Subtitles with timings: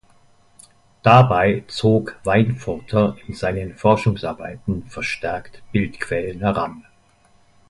[1.03, 6.87] Dabei zog Weinfurter in seinen Forschungsarbeiten verstärkt Bildquellen heran.